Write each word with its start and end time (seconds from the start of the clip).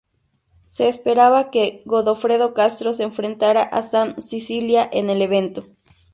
Se 0.65 0.87
esperaba 0.87 1.51
que 1.51 1.83
Godofredo 1.85 2.55
Castro 2.55 2.91
se 2.95 3.03
enfrentara 3.03 3.61
a 3.61 3.83
Sam 3.83 4.19
Sicilia 4.19 4.89
en 4.91 5.11
el 5.11 5.21
evento. 5.21 5.67